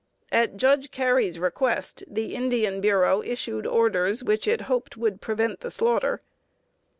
[0.31, 5.59] At Judge Carey's request the Indian Bureau issued orders which it was hoped would prevent
[5.59, 6.23] the slaughter.